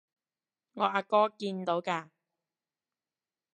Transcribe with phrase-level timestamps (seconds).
[0.73, 2.09] 我阿哥見到㗎